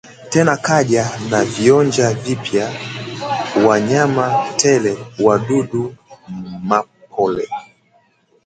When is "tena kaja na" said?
0.29-1.45